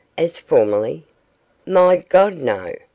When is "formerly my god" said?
0.39-2.33